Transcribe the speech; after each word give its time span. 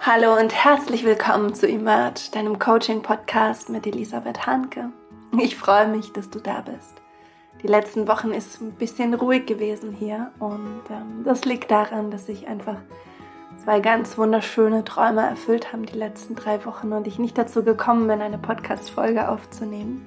Hallo 0.00 0.38
und 0.38 0.54
herzlich 0.54 1.04
willkommen 1.04 1.54
zu 1.54 1.66
Emerge, 1.68 2.30
deinem 2.32 2.60
Coaching-Podcast 2.60 3.68
mit 3.68 3.84
Elisabeth 3.84 4.46
Hanke. 4.46 4.90
Ich 5.40 5.56
freue 5.56 5.88
mich, 5.88 6.12
dass 6.12 6.30
du 6.30 6.38
da 6.38 6.60
bist. 6.60 7.02
Die 7.62 7.66
letzten 7.66 8.06
Wochen 8.06 8.30
ist 8.30 8.60
ein 8.60 8.72
bisschen 8.72 9.12
ruhig 9.12 9.46
gewesen 9.46 9.92
hier 9.92 10.30
und 10.38 10.82
ähm, 10.88 11.24
das 11.24 11.44
liegt 11.44 11.72
daran, 11.72 12.12
dass 12.12 12.28
ich 12.28 12.46
einfach 12.46 12.76
zwei 13.64 13.80
ganz 13.80 14.16
wunderschöne 14.16 14.84
Träume 14.84 15.22
erfüllt 15.22 15.72
haben 15.72 15.84
die 15.84 15.98
letzten 15.98 16.36
drei 16.36 16.64
Wochen 16.64 16.92
und 16.92 17.08
ich 17.08 17.18
nicht 17.18 17.36
dazu 17.36 17.64
gekommen 17.64 18.06
bin, 18.06 18.20
eine 18.20 18.38
Podcast-Folge 18.38 19.28
aufzunehmen. 19.28 20.06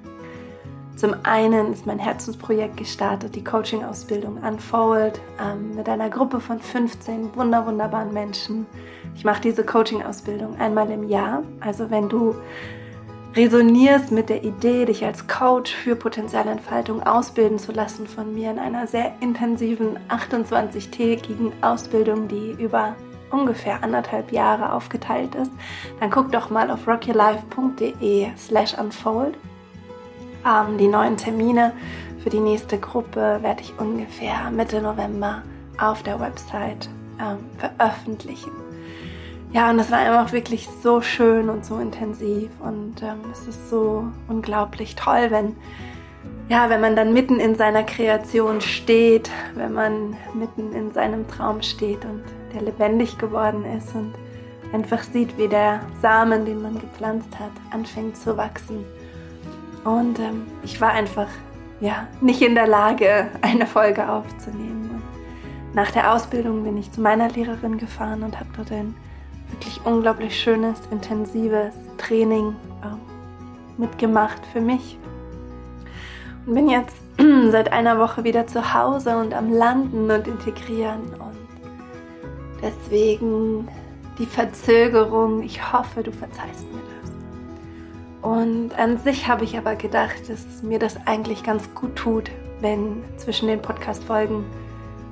Zum 1.02 1.16
einen 1.24 1.74
ist 1.74 1.88
mein 1.88 1.98
Herzensprojekt 1.98 2.78
gestartet, 2.78 3.36
die 3.36 3.44
Coaching-Ausbildung 3.44 4.38
Unfold, 4.38 5.20
ähm, 5.42 5.74
mit 5.74 5.90
einer 5.90 6.12
Gruppe 6.12 6.40
von 6.40 6.60
15 6.60 7.36
wunder 7.36 7.66
wunderbaren 7.66 8.14
Menschen. 8.14 8.68
Ich 9.16 9.26
mache 9.26 9.42
diese 9.42 9.66
Coaching-Ausbildung 9.66 10.60
einmal 10.60 10.92
im 10.92 11.09
Jahr. 11.09 11.42
Also 11.59 11.90
wenn 11.90 12.08
du 12.08 12.36
resonierst 13.36 14.12
mit 14.12 14.30
der 14.30 14.44
Idee, 14.44 14.86
dich 14.86 15.04
als 15.04 15.28
Coach 15.28 15.73
für 15.73 15.95
Potenzialentfaltung 15.95 17.02
ausbilden 17.02 17.58
zu 17.58 17.72
lassen 17.72 18.06
von 18.06 18.36
mir 18.36 18.52
in 18.52 18.59
einer 18.59 18.86
sehr 18.86 19.12
intensiven 19.22 19.98
28-tägigen 20.08 21.52
Ausbildung, 21.64 22.28
die 22.28 22.52
über 22.59 22.95
ungefähr 23.31 23.84
anderthalb 23.84 24.31
Jahre 24.31 24.72
aufgeteilt 24.72 25.34
ist, 25.34 25.52
dann 26.00 26.12
guck 26.12 26.31
doch 26.31 26.52
mal 26.52 26.70
auf 26.70 26.88
rockyourlife.de 26.88 28.28
slash 28.38 28.78
unfold 28.78 29.36
ähm, 30.45 30.77
die 30.77 30.88
neuen 30.88 31.18
Termine 31.18 31.73
für 32.23 32.30
die 32.30 32.40
nächste 32.40 32.77
Gruppe 32.77 33.40
werde 33.41 33.62
ich 33.62 33.73
ungefähr 33.80 34.52
Mitte 34.52 34.81
November 34.81 35.41
auf 35.80 36.04
der 36.04 36.20
Website 36.20 36.90
ähm, 37.20 37.38
veröffentlichen. 37.58 38.52
Ja, 39.54 39.70
und 39.70 39.77
das 39.77 39.91
war 39.91 40.00
einfach 40.00 40.31
wirklich 40.31 40.70
so 40.81 41.02
schön 41.02 41.50
und 41.50 41.66
so 41.66 41.80
intensiv 41.80 42.50
und 42.62 43.02
ähm, 43.02 43.19
es 43.31 43.47
ist 43.47 43.69
so 43.69 44.06
unglaublich 44.28 44.95
toll, 44.95 45.28
wenn 45.30 45.56
ja, 46.47 46.69
wenn 46.69 46.81
man 46.81 46.97
dann 46.97 47.14
mitten 47.14 47.39
in 47.39 47.56
seiner 47.56 47.84
Kreation 47.84 48.59
steht, 48.59 49.31
wenn 49.56 49.73
man 49.73 50.17
mitten 50.34 50.73
in 50.73 50.92
seinem 50.92 51.25
Traum 51.28 51.62
steht 51.62 52.03
und 52.03 52.23
der 52.53 52.62
lebendig 52.62 53.17
geworden 53.17 53.64
ist 53.78 53.95
und 53.95 54.14
einfach 54.73 55.02
sieht, 55.02 55.38
wie 55.38 55.47
der 55.47 55.80
Samen, 56.02 56.44
den 56.44 56.62
man 56.62 56.78
gepflanzt 56.78 57.39
hat, 57.39 57.52
anfängt 57.72 58.17
zu 58.17 58.36
wachsen 58.36 58.84
und 59.84 60.20
ähm, 60.20 60.46
ich 60.64 60.80
war 60.80 60.92
einfach 60.92 61.28
ja, 61.82 62.08
nicht 62.22 62.42
in 62.42 62.56
der 62.56 62.68
Lage, 62.68 63.28
eine 63.42 63.66
Folge 63.66 64.08
aufzunehmen. 64.08 64.92
Und 64.92 65.76
nach 65.76 65.92
der 65.92 66.14
Ausbildung 66.14 66.64
bin 66.64 66.78
ich 66.78 66.92
zu 66.92 67.02
meiner 67.02 67.30
Lehrerin 67.30 67.78
gefahren 67.78 68.24
und 68.24 68.40
habe 68.40 68.50
dort 68.56 68.72
ein 68.72 68.96
wirklich 69.50 69.82
unglaublich 69.84 70.40
schönes, 70.40 70.80
intensives 70.92 71.76
Training 71.98 72.56
äh, 72.84 73.82
mitgemacht 73.82 74.42
für 74.54 74.62
mich. 74.62 74.98
Und 76.46 76.54
bin 76.54 76.70
jetzt 76.70 76.96
seit 77.52 77.72
einer 77.74 78.00
Woche 78.00 78.24
wieder 78.24 78.48
zu 78.48 78.74
Hause 78.74 79.18
und 79.18 79.34
am 79.34 79.52
Landen 79.52 80.09
und 80.09 80.28
integrieren. 80.28 81.02
Und 81.16 81.38
deswegen 82.62 83.68
die 84.20 84.26
Verzögerung. 84.28 85.42
Ich 85.42 85.74
hoffe, 85.74 86.04
du 86.04 86.12
verzeihst 86.12 86.72
mir 86.72 86.82
das. 87.00 87.00
Und 88.22 88.77
an 88.77 88.97
sich 89.00 89.27
habe 89.27 89.44
ich 89.44 89.58
aber 89.58 89.75
gedacht, 89.75 90.30
dass 90.30 90.61
mir 90.61 90.77
das 90.77 90.95
eigentlich 91.08 91.44
ganz 91.44 91.73
gut 91.73 91.95
tut, 91.95 92.30
wenn 92.59 93.03
zwischen 93.17 93.47
den 93.47 93.61
Podcast-Folgen 93.61 94.45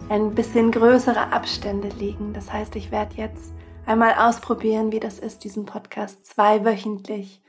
ein 0.09 0.35
bisschen 0.35 0.71
größere 0.71 1.31
Abstände 1.31 1.89
liegen. 1.89 2.33
Das 2.33 2.51
heißt, 2.51 2.75
ich 2.75 2.91
werde 2.91 3.15
jetzt 3.15 3.51
einmal 3.85 4.13
ausprobieren, 4.13 4.91
wie 4.91 4.99
das 4.99 5.17
ist, 5.17 5.43
diesen 5.43 5.65
Podcast 5.65 6.25
zweiwöchentlich 6.25 7.41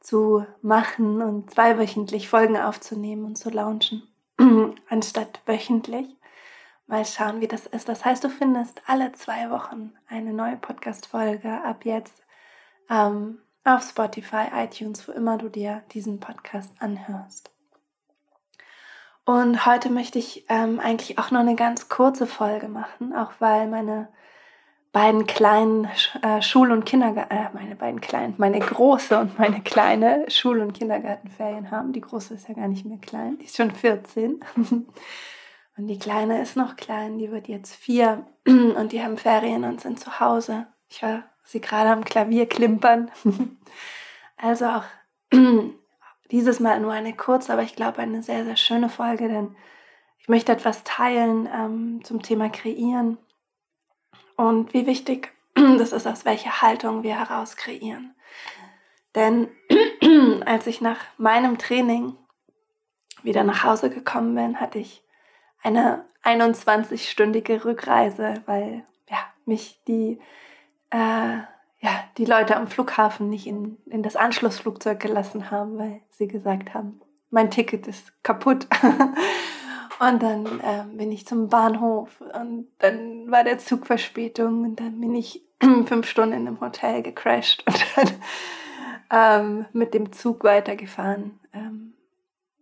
zu 0.00 0.46
machen 0.62 1.20
und 1.22 1.50
zweiwöchentlich 1.50 2.28
Folgen 2.28 2.56
aufzunehmen 2.56 3.24
und 3.24 3.36
zu 3.36 3.50
launchen, 3.50 4.02
anstatt 4.88 5.40
wöchentlich. 5.46 6.06
Mal 6.86 7.04
schauen, 7.04 7.40
wie 7.40 7.48
das 7.48 7.66
ist. 7.66 7.88
Das 7.88 8.04
heißt, 8.04 8.24
du 8.24 8.30
findest 8.30 8.82
alle 8.86 9.12
zwei 9.12 9.50
Wochen 9.50 9.92
eine 10.08 10.32
neue 10.32 10.56
Podcast-Folge 10.56 11.62
ab 11.64 11.84
jetzt. 11.84 12.26
Ähm, 12.88 13.40
auf 13.68 13.82
Spotify, 13.82 14.46
iTunes, 14.54 15.06
wo 15.06 15.12
immer 15.12 15.38
du 15.38 15.48
dir 15.48 15.82
diesen 15.92 16.20
Podcast 16.20 16.72
anhörst. 16.78 17.50
Und 19.24 19.66
heute 19.66 19.90
möchte 19.90 20.18
ich 20.18 20.46
ähm, 20.48 20.80
eigentlich 20.80 21.18
auch 21.18 21.30
noch 21.30 21.40
eine 21.40 21.54
ganz 21.54 21.88
kurze 21.90 22.26
Folge 22.26 22.68
machen, 22.68 23.14
auch 23.14 23.32
weil 23.40 23.68
meine 23.68 24.08
beiden 24.90 25.26
kleinen 25.26 25.86
äh, 26.22 26.40
Schul- 26.40 26.72
und 26.72 26.86
Kindergarten, 26.86 27.36
äh, 27.36 27.50
meine 27.52 27.76
beiden 27.76 28.00
kleinen, 28.00 28.34
meine 28.38 28.58
große 28.58 29.18
und 29.18 29.38
meine 29.38 29.60
kleine 29.60 30.24
Schul- 30.30 30.60
und 30.60 30.72
Kindergartenferien 30.72 31.70
haben. 31.70 31.92
Die 31.92 32.00
große 32.00 32.34
ist 32.34 32.48
ja 32.48 32.54
gar 32.54 32.68
nicht 32.68 32.86
mehr 32.86 32.98
klein, 32.98 33.36
die 33.38 33.44
ist 33.44 33.56
schon 33.56 33.70
14. 33.70 34.40
und 35.76 35.86
die 35.86 35.98
kleine 35.98 36.40
ist 36.40 36.56
noch 36.56 36.76
klein, 36.76 37.18
die 37.18 37.30
wird 37.30 37.48
jetzt 37.48 37.74
vier 37.74 38.26
und 38.46 38.92
die 38.92 39.02
haben 39.02 39.18
Ferien 39.18 39.64
und 39.64 39.82
sind 39.82 40.00
zu 40.00 40.20
Hause. 40.20 40.66
Ich 40.88 41.02
war 41.02 41.24
sie 41.48 41.60
gerade 41.62 41.90
am 41.90 42.04
Klavier 42.04 42.46
klimpern. 42.46 43.10
also 44.36 44.66
auch 44.66 44.84
dieses 46.30 46.60
Mal 46.60 46.78
nur 46.80 46.92
eine 46.92 47.14
kurze, 47.14 47.52
aber 47.52 47.62
ich 47.62 47.74
glaube 47.74 47.98
eine 47.98 48.22
sehr, 48.22 48.44
sehr 48.44 48.56
schöne 48.56 48.90
Folge, 48.90 49.28
denn 49.28 49.56
ich 50.18 50.28
möchte 50.28 50.52
etwas 50.52 50.84
teilen 50.84 51.48
ähm, 51.52 52.04
zum 52.04 52.20
Thema 52.22 52.50
Kreieren 52.50 53.16
und 54.36 54.74
wie 54.74 54.86
wichtig 54.86 55.32
das 55.54 55.92
ist, 55.92 56.06
aus 56.06 56.26
welcher 56.26 56.60
Haltung 56.60 57.02
wir 57.02 57.18
heraus 57.18 57.56
kreieren. 57.56 58.14
Denn 59.14 59.48
als 60.44 60.66
ich 60.66 60.82
nach 60.82 61.00
meinem 61.16 61.56
Training 61.56 62.14
wieder 63.22 63.42
nach 63.42 63.64
Hause 63.64 63.88
gekommen 63.88 64.34
bin, 64.34 64.60
hatte 64.60 64.78
ich 64.78 65.02
eine 65.62 66.04
21-stündige 66.24 67.64
Rückreise, 67.64 68.42
weil 68.44 68.84
ja, 69.08 69.18
mich 69.46 69.80
die 69.88 70.20
äh, 70.90 71.38
ja, 71.80 72.04
die 72.16 72.24
Leute 72.24 72.56
am 72.56 72.66
Flughafen 72.66 73.28
nicht 73.28 73.46
in, 73.46 73.78
in 73.86 74.02
das 74.02 74.16
Anschlussflugzeug 74.16 74.98
gelassen 74.98 75.50
haben, 75.50 75.78
weil 75.78 76.00
sie 76.10 76.28
gesagt 76.28 76.74
haben, 76.74 77.00
mein 77.30 77.50
Ticket 77.50 77.86
ist 77.86 78.12
kaputt. 78.22 78.66
und 80.00 80.22
dann 80.22 80.46
äh, 80.60 80.84
bin 80.92 81.12
ich 81.12 81.26
zum 81.26 81.48
Bahnhof 81.48 82.20
und 82.20 82.68
dann 82.78 83.30
war 83.30 83.44
der 83.44 83.58
Zug 83.58 83.86
Verspätung 83.86 84.64
und 84.64 84.80
dann 84.80 85.00
bin 85.00 85.14
ich 85.14 85.42
fünf 85.86 86.08
Stunden 86.08 86.34
einem 86.34 86.60
Hotel 86.60 87.02
gecrashed 87.02 87.64
und 87.66 87.84
dann 87.96 88.10
ähm, 89.10 89.66
mit 89.72 89.94
dem 89.94 90.12
Zug 90.12 90.44
weitergefahren. 90.44 91.38
Ähm, 91.52 91.94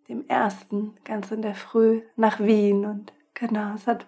dem 0.09 0.27
ersten, 0.29 0.95
ganz 1.05 1.31
in 1.31 1.43
der 1.43 1.55
Früh 1.55 2.03
nach 2.15 2.39
Wien 2.39 2.85
und 2.85 3.13
genau, 3.35 3.75
es 3.75 3.87
hat 3.87 4.07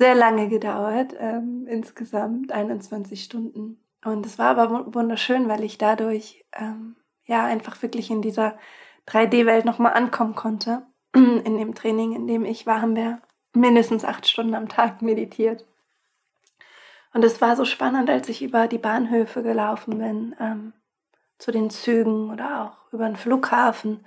sehr 0.00 0.14
lange 0.14 0.48
gedauert, 0.48 1.14
ähm, 1.18 1.66
insgesamt 1.68 2.52
21 2.52 3.22
Stunden. 3.22 3.84
Und 4.02 4.24
es 4.24 4.38
war 4.38 4.56
aber 4.56 4.94
wunderschön, 4.94 5.46
weil 5.46 5.62
ich 5.62 5.76
dadurch 5.76 6.42
ähm, 6.54 6.96
ja 7.26 7.44
einfach 7.44 7.82
wirklich 7.82 8.10
in 8.10 8.22
dieser 8.22 8.58
3D-Welt 9.06 9.66
nochmal 9.66 9.92
ankommen 9.92 10.34
konnte. 10.34 10.86
In 11.14 11.58
dem 11.58 11.74
Training, 11.74 12.14
in 12.14 12.26
dem 12.26 12.46
ich 12.46 12.66
war, 12.66 12.80
haben 12.80 12.96
wir 12.96 13.20
mindestens 13.52 14.06
acht 14.06 14.26
Stunden 14.26 14.54
am 14.54 14.70
Tag 14.70 15.02
meditiert. 15.02 15.66
Und 17.12 17.22
es 17.22 17.42
war 17.42 17.54
so 17.54 17.66
spannend, 17.66 18.08
als 18.08 18.30
ich 18.30 18.40
über 18.42 18.68
die 18.68 18.78
Bahnhöfe 18.78 19.42
gelaufen 19.42 19.98
bin, 19.98 20.34
ähm, 20.40 20.72
zu 21.36 21.50
den 21.50 21.68
Zügen 21.68 22.30
oder 22.30 22.64
auch 22.64 22.92
über 22.94 23.04
den 23.04 23.16
Flughafen, 23.16 24.06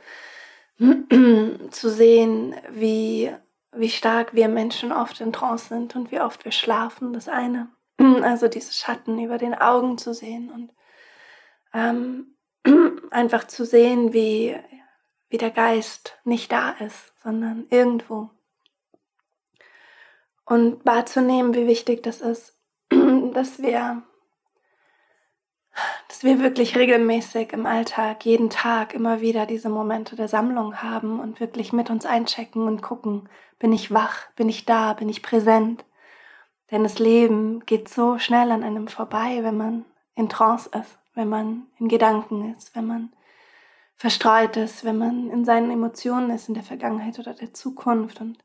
zu 1.69 1.89
sehen, 1.89 2.55
wie 2.71 3.29
wie 3.75 3.89
stark 3.89 4.34
wir 4.34 4.47
Menschen 4.47 4.91
oft 4.91 5.19
in 5.22 5.34
Trance 5.34 5.67
sind 5.67 5.95
und 5.95 6.11
wie 6.11 6.19
oft 6.19 6.45
wir 6.45 6.51
schlafen, 6.51 7.13
das 7.13 7.28
eine. 7.28 7.69
Also 8.23 8.47
diese 8.47 8.73
Schatten 8.73 9.19
über 9.19 9.38
den 9.38 9.53
Augen 9.53 9.97
zu 9.97 10.13
sehen 10.13 10.49
und 10.52 10.72
ähm, 11.73 12.35
einfach 13.11 13.46
zu 13.46 13.66
sehen, 13.66 14.14
wie, 14.14 14.55
wie 15.29 15.37
der 15.37 15.52
Geist 15.52 16.17
nicht 16.23 16.52
da 16.52 16.72
ist, 16.72 17.14
sondern 17.22 17.67
irgendwo. 17.70 18.29
Und 20.46 20.85
wahrzunehmen, 20.85 21.53
wie 21.53 21.67
wichtig 21.67 22.03
das 22.03 22.22
ist, 22.22 22.58
dass 23.34 23.61
wir 23.61 24.03
wir 26.23 26.40
wirklich 26.40 26.75
regelmäßig 26.75 27.53
im 27.53 27.66
Alltag, 27.66 28.25
jeden 28.25 28.49
Tag 28.49 28.93
immer 28.93 29.22
wieder 29.22 29.46
diese 29.46 29.70
Momente 29.70 30.16
der 30.16 30.28
Sammlung 30.28 30.81
haben 30.81 31.20
und 31.20 31.40
wirklich 31.40 31.73
mit 31.73 31.90
uns 31.90 32.05
einchecken 32.05 32.67
und 32.67 32.81
gucken, 32.81 33.29
bin 33.59 33.73
ich 33.73 33.91
wach, 33.91 34.31
bin 34.35 34.49
ich 34.49 34.66
da, 34.66 34.93
bin 34.93 35.09
ich 35.09 35.22
präsent. 35.22 35.85
Denn 36.72 36.84
das 36.84 36.99
Leben 36.99 37.66
geht 37.66 37.90
so 37.90 38.17
schnell 38.20 38.52
an 38.52 38.64
einem 38.64 38.87
vorbei, 38.87 39.40
wenn 39.41 39.58
man 39.58 39.85
in 40.16 40.29
Trance 40.29 40.70
ist, 40.73 40.97
wenn 41.14 41.29
man 41.29 41.67
in 41.79 41.87
Gedanken 41.87 42.53
ist, 42.53 42.75
wenn 42.75 42.87
man 42.87 43.14
verstreut 43.96 44.58
ist, 44.58 44.84
wenn 44.84 44.97
man 44.97 45.29
in 45.29 45.46
seinen 45.46 45.72
Emotionen 45.72 46.29
ist, 46.31 46.47
in 46.47 46.55
der 46.55 46.64
Vergangenheit 46.64 47.20
oder 47.20 47.34
der 47.34 47.53
Zukunft. 47.53 48.20
Und 48.22 48.37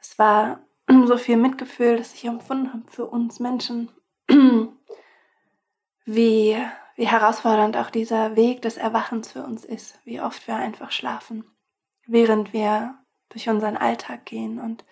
es 0.00 0.18
war 0.18 0.60
so 1.06 1.16
viel 1.16 1.36
Mitgefühl, 1.36 1.96
das 1.96 2.14
ich 2.14 2.24
empfunden 2.24 2.72
habe 2.72 2.90
für 2.90 3.06
uns 3.06 3.40
Menschen, 3.40 3.90
wie, 6.04 6.56
wie 6.96 7.06
herausfordernd 7.06 7.76
auch 7.76 7.90
dieser 7.90 8.36
Weg 8.36 8.62
des 8.62 8.76
Erwachens 8.76 9.32
für 9.32 9.42
uns 9.42 9.64
ist, 9.64 9.98
wie 10.04 10.20
oft 10.20 10.46
wir 10.46 10.56
einfach 10.56 10.92
schlafen, 10.92 11.44
während 12.06 12.52
wir 12.52 12.94
durch 13.30 13.48
unseren 13.48 13.76
Alltag 13.76 14.26
gehen. 14.26 14.60
Und 14.60 14.84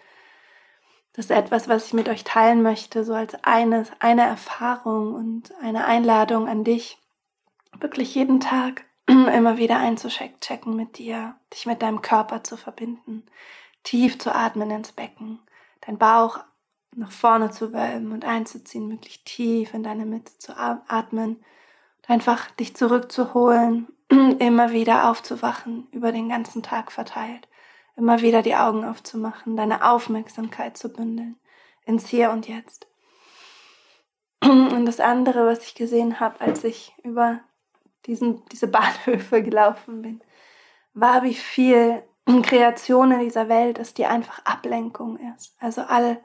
das 1.12 1.26
ist 1.26 1.30
etwas, 1.30 1.68
was 1.68 1.86
ich 1.86 1.92
mit 1.92 2.08
euch 2.08 2.24
teilen 2.24 2.62
möchte, 2.62 3.04
so 3.04 3.14
als 3.14 3.34
eine, 3.44 3.84
eine 4.00 4.22
Erfahrung 4.22 5.14
und 5.14 5.54
eine 5.62 5.84
Einladung 5.84 6.48
an 6.48 6.64
dich, 6.64 6.98
wirklich 7.78 8.14
jeden 8.14 8.40
Tag 8.40 8.84
immer 9.06 9.58
wieder 9.58 9.78
einzuchecken 9.78 10.74
mit 10.74 10.98
dir, 10.98 11.36
dich 11.52 11.66
mit 11.66 11.82
deinem 11.82 12.02
Körper 12.02 12.42
zu 12.42 12.56
verbinden, 12.56 13.24
tief 13.84 14.18
zu 14.18 14.34
atmen 14.34 14.70
ins 14.70 14.92
Becken, 14.92 15.40
dein 15.82 15.98
Bauch 15.98 16.40
nach 16.94 17.10
vorne 17.10 17.50
zu 17.50 17.72
wölben 17.72 18.12
und 18.12 18.24
einzuziehen, 18.24 18.90
wirklich 18.90 19.24
tief 19.24 19.72
in 19.72 19.82
deine 19.82 20.04
Mitte 20.04 20.36
zu 20.38 20.56
atmen 20.56 21.42
einfach 22.06 22.50
dich 22.52 22.76
zurückzuholen, 22.76 23.88
immer 24.38 24.72
wieder 24.72 25.10
aufzuwachen, 25.10 25.88
über 25.92 26.12
den 26.12 26.28
ganzen 26.28 26.62
Tag 26.62 26.92
verteilt, 26.92 27.48
immer 27.96 28.20
wieder 28.20 28.42
die 28.42 28.56
Augen 28.56 28.84
aufzumachen, 28.84 29.56
deine 29.56 29.84
Aufmerksamkeit 29.88 30.76
zu 30.76 30.92
bündeln 30.92 31.36
ins 31.84 32.06
Hier 32.08 32.30
und 32.30 32.48
Jetzt. 32.48 32.86
Und 34.42 34.86
das 34.86 34.98
andere, 34.98 35.46
was 35.46 35.64
ich 35.64 35.74
gesehen 35.74 36.18
habe, 36.18 36.40
als 36.40 36.64
ich 36.64 36.92
über 37.04 37.40
diesen, 38.06 38.44
diese 38.46 38.66
Bahnhöfe 38.68 39.42
gelaufen 39.42 40.02
bin, 40.02 40.20
war, 40.94 41.22
wie 41.22 41.34
viel 41.34 42.02
Kreation 42.42 43.12
in 43.12 43.20
dieser 43.20 43.48
Welt 43.48 43.78
ist, 43.78 43.98
die 43.98 44.06
einfach 44.06 44.44
Ablenkung 44.44 45.18
ist. 45.36 45.56
Also 45.60 45.82
all, 45.82 46.20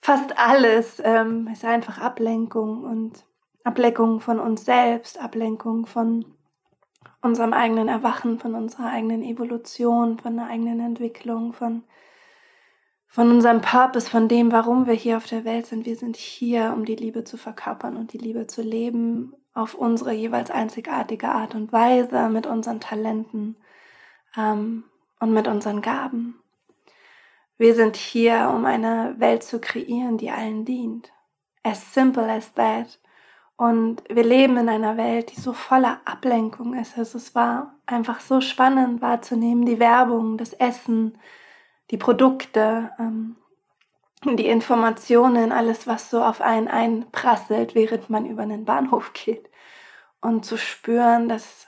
fast 0.00 0.38
alles 0.38 1.02
ähm, 1.04 1.48
ist 1.52 1.64
einfach 1.64 1.98
Ablenkung 1.98 2.84
und 2.84 3.24
Ablenkung 3.68 4.20
von 4.20 4.40
uns 4.40 4.64
selbst, 4.64 5.20
Ablenkung 5.20 5.84
von 5.84 6.24
unserem 7.20 7.52
eigenen 7.52 7.88
Erwachen, 7.88 8.38
von 8.38 8.54
unserer 8.54 8.86
eigenen 8.86 9.22
Evolution, 9.22 10.18
von 10.18 10.36
der 10.36 10.46
eigenen 10.46 10.80
Entwicklung, 10.80 11.52
von, 11.52 11.82
von 13.08 13.30
unserem 13.30 13.60
Purpose, 13.60 14.08
von 14.08 14.26
dem, 14.26 14.52
warum 14.52 14.86
wir 14.86 14.94
hier 14.94 15.18
auf 15.18 15.26
der 15.26 15.44
Welt 15.44 15.66
sind. 15.66 15.84
Wir 15.84 15.96
sind 15.96 16.16
hier, 16.16 16.72
um 16.74 16.86
die 16.86 16.96
Liebe 16.96 17.24
zu 17.24 17.36
verkörpern 17.36 17.98
und 17.98 18.14
die 18.14 18.18
Liebe 18.18 18.46
zu 18.46 18.62
leben 18.62 19.34
auf 19.52 19.74
unsere 19.74 20.14
jeweils 20.14 20.50
einzigartige 20.50 21.28
Art 21.28 21.54
und 21.54 21.70
Weise, 21.70 22.30
mit 22.30 22.46
unseren 22.46 22.80
Talenten 22.80 23.56
ähm, 24.34 24.84
und 25.20 25.34
mit 25.34 25.46
unseren 25.46 25.82
Gaben. 25.82 26.40
Wir 27.58 27.74
sind 27.74 27.96
hier, 27.96 28.50
um 28.54 28.64
eine 28.64 29.16
Welt 29.18 29.42
zu 29.42 29.60
kreieren, 29.60 30.16
die 30.16 30.30
allen 30.30 30.64
dient. 30.64 31.12
As 31.62 31.92
simple 31.92 32.32
as 32.32 32.54
that. 32.54 32.98
Und 33.58 34.04
wir 34.08 34.22
leben 34.22 34.56
in 34.56 34.68
einer 34.68 34.96
Welt, 34.96 35.32
die 35.32 35.40
so 35.40 35.52
voller 35.52 36.00
Ablenkung 36.04 36.74
ist. 36.74 36.96
Also 36.96 37.18
es 37.18 37.34
war 37.34 37.74
einfach 37.86 38.20
so 38.20 38.40
spannend 38.40 39.02
wahrzunehmen, 39.02 39.66
die 39.66 39.80
Werbung, 39.80 40.38
das 40.38 40.52
Essen, 40.52 41.18
die 41.90 41.96
Produkte, 41.96 42.92
ähm, 43.00 43.34
die 44.24 44.46
Informationen, 44.46 45.50
alles, 45.50 45.88
was 45.88 46.08
so 46.08 46.22
auf 46.22 46.40
einen 46.40 46.68
einprasselt, 46.68 47.74
während 47.74 48.08
man 48.10 48.26
über 48.26 48.42
einen 48.42 48.64
Bahnhof 48.64 49.12
geht. 49.12 49.50
Und 50.20 50.44
zu 50.44 50.56
spüren, 50.56 51.28
dass 51.28 51.66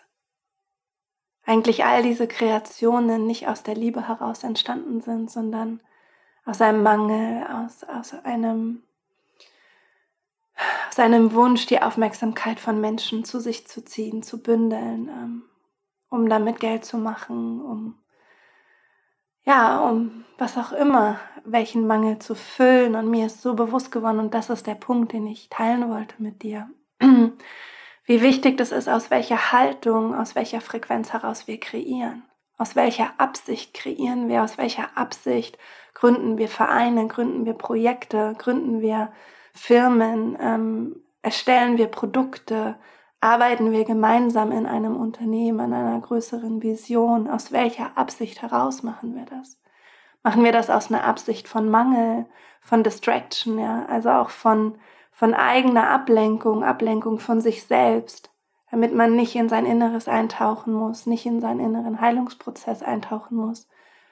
eigentlich 1.45 1.85
all 1.85 2.05
diese 2.05 2.29
Kreationen 2.29 3.27
nicht 3.27 3.49
aus 3.49 3.65
der 3.65 3.75
Liebe 3.75 4.07
heraus 4.07 4.45
entstanden 4.45 5.01
sind, 5.01 5.29
sondern 5.29 5.81
aus 6.45 6.61
einem 6.61 6.85
Mangel, 6.85 7.45
aus, 7.49 7.83
aus 7.83 8.15
einem 8.23 8.85
seinem 10.93 11.33
Wunsch, 11.35 11.67
die 11.67 11.83
Aufmerksamkeit 11.83 12.61
von 12.61 12.81
Menschen 12.81 13.25
zu 13.25 13.41
sich 13.41 13.67
zu 13.67 13.85
ziehen, 13.85 14.23
zu 14.23 14.43
bündeln, 14.43 15.09
ähm, 15.09 15.43
um 16.09 16.29
damit 16.29 16.61
Geld 16.61 16.85
zu 16.85 16.99
machen, 16.99 17.61
um 17.61 17.95
ja, 19.45 19.81
um 19.81 20.25
was 20.39 20.57
auch 20.59 20.73
immer, 20.73 21.19
welchen 21.45 21.87
Mangel 21.87 22.19
zu 22.19 22.35
füllen. 22.35 22.95
Und 22.95 23.11
mir 23.11 23.27
ist 23.27 23.43
so 23.43 23.55
bewusst 23.55 23.91
geworden, 23.91 24.19
und 24.19 24.35
das 24.35 24.51
ist 24.51 24.67
der 24.67 24.75
Punkt, 24.75 25.13
den 25.13 25.27
ich 25.27 25.49
teilen 25.49 25.91
wollte 25.91 26.15
mit 26.19 26.43
dir, 26.43 26.71
wie 27.01 28.23
wichtig 28.23 28.59
das 28.59 28.73
ist, 28.73 28.89
aus 28.89 29.11
welcher 29.11 29.53
Haltung, 29.53 30.15
aus 30.15 30.35
welcher 30.35 30.61
Frequenz 30.61 31.13
heraus 31.13 31.47
wir 31.47 31.59
kreieren. 31.59 32.23
Aus 32.59 32.77
welcher 32.77 33.15
Absicht 33.17 33.73
kreieren 33.73 34.29
wir, 34.29 34.43
aus 34.43 34.59
welcher 34.59 34.97
Absicht 34.97 35.57
gründen 35.95 36.37
wir 36.37 36.49
Vereine, 36.49 37.07
gründen 37.07 37.47
wir 37.47 37.55
Projekte, 37.55 38.35
gründen 38.37 38.83
wir 38.83 39.11
Firmen, 39.61 40.39
ähm, 40.41 40.97
erstellen 41.21 41.77
wir 41.77 41.89
Produkte, 41.89 42.77
arbeiten 43.21 43.73
wir 43.73 43.85
gemeinsam 43.85 44.53
in 44.53 44.65
einem 44.65 44.97
Unternehmen, 44.97 45.61
an 45.61 45.75
einer 45.75 46.01
größeren 46.01 46.63
Vision. 46.63 47.29
Aus 47.29 47.53
welcher 47.53 47.99
Absicht 47.99 48.41
heraus 48.41 48.83
machen 48.83 49.15
wir 49.15 49.27
das? 49.27 49.61
Machen 50.23 50.45
wir 50.45 50.53
das 50.53 50.71
aus 50.71 50.91
einer 50.91 51.05
Absicht 51.05 51.47
von 51.47 51.69
Mangel, 51.69 52.25
von 52.63 52.83
Distraction, 52.83 53.59
ja, 53.59 53.85
also 53.85 54.09
auch 54.09 54.31
von, 54.31 54.79
von 55.13 55.35
eigener 55.35 55.91
Ablenkung, 55.91 56.65
Ablenkung 56.65 57.19
von 57.19 57.43
sich 57.43 57.65
selbst, 57.65 58.33
damit 58.71 58.95
man 58.95 59.15
nicht 59.15 59.37
in 59.37 59.51
sein 59.51 59.67
Inneres 59.67 60.09
eintauchen 60.09 60.73
muss, 60.73 61.05
nicht 61.05 61.27
in 61.27 61.43
seinen 61.43 61.61
inneren 61.61 62.01
Heilungsprozess 62.01 62.83
eintauchen 62.83 63.37
muss, 63.37 63.69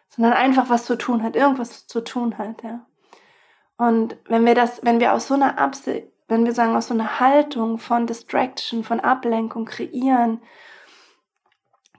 sondern 0.08 0.34
einfach 0.34 0.68
was 0.68 0.84
zu 0.84 0.98
tun 0.98 1.22
hat, 1.22 1.36
irgendwas 1.36 1.86
zu 1.86 2.04
tun 2.04 2.36
hat, 2.36 2.62
ja. 2.62 2.84
Und 3.78 4.16
wenn 4.26 4.44
wir 4.44 4.54
das, 4.54 4.84
wenn 4.84 5.00
wir 5.00 5.14
aus 5.14 5.28
so 5.28 5.34
einer 5.34 5.58
Absicht, 5.58 6.08
wenn 6.26 6.44
wir 6.44 6.52
sagen, 6.52 6.76
aus 6.76 6.88
so 6.88 6.94
einer 6.94 7.20
Haltung 7.20 7.78
von 7.78 8.06
Distraction, 8.06 8.84
von 8.84 9.00
Ablenkung 9.00 9.64
kreieren, 9.64 10.42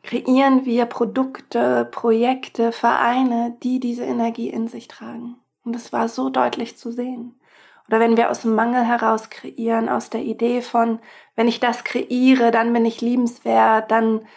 kreieren 0.03 0.65
wir 0.65 0.85
Produkte, 0.85 1.85
Projekte, 1.85 2.71
Vereine, 2.71 3.57
die 3.63 3.79
diese 3.79 4.03
Energie 4.03 4.49
in 4.49 4.67
sich 4.67 4.87
tragen. 4.87 5.37
Und 5.63 5.73
das 5.73 5.91
war 5.93 6.09
so 6.09 6.29
deutlich 6.29 6.77
zu 6.77 6.91
sehen. 6.91 7.39
Oder 7.87 7.99
wenn 7.99 8.17
wir 8.17 8.29
aus 8.29 8.41
dem 8.41 8.55
Mangel 8.55 8.83
heraus 8.83 9.29
kreieren, 9.29 9.89
aus 9.89 10.09
der 10.09 10.21
Idee 10.21 10.61
von, 10.61 10.99
wenn 11.35 11.47
ich 11.47 11.59
das 11.59 11.83
kreiere, 11.83 12.51
dann 12.51 12.71
bin 12.73 12.85
ich 12.85 13.01
liebenswert, 13.01 13.89
dann 13.89 14.27